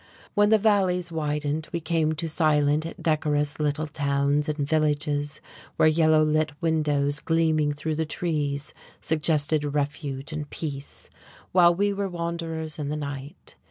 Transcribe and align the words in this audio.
Where 0.33 0.47
the 0.47 0.57
valleys 0.57 1.11
widened 1.11 1.67
we 1.71 1.79
came 1.79 2.13
to 2.13 2.27
silent, 2.27 2.87
decorous 2.99 3.59
little 3.59 3.85
towns 3.85 4.49
and 4.49 4.67
villages 4.67 5.39
where 5.75 5.87
yellow 5.87 6.23
lit 6.23 6.53
windows 6.59 7.19
gleaming 7.19 7.71
through 7.71 7.93
the 7.93 8.03
trees 8.07 8.73
suggested 8.99 9.75
refuge 9.75 10.33
and 10.33 10.49
peace, 10.49 11.11
while 11.51 11.75
we 11.75 11.93
were 11.93 12.09
wanderers 12.09 12.79
in 12.79 12.89
the 12.89 12.95
night. 12.97 13.55